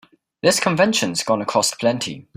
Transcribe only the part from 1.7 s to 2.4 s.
plenty.